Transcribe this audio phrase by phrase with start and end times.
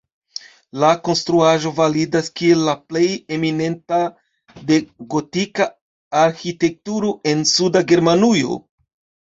[0.83, 3.05] La konstruaĵo validas kiel la plej
[3.39, 4.01] eminenta
[4.73, 4.81] de
[5.15, 5.71] gotika
[6.25, 8.61] arĥitekturo en suda Germanujo.